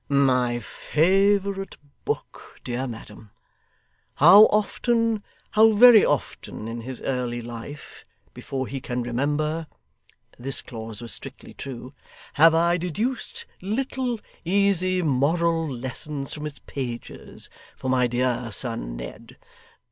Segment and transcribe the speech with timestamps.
[0.09, 3.29] 'My favourite book, dear madam.
[4.15, 8.03] How often, how very often in his early life
[8.33, 9.67] before he can remember'
[10.39, 11.93] (this clause was strictly true)
[12.33, 19.37] 'have I deduced little easy moral lessons from its pages, for my dear son Ned!